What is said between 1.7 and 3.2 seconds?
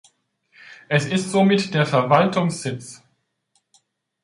der Verwaltungssitz.